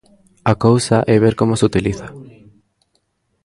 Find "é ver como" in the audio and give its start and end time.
1.13-1.57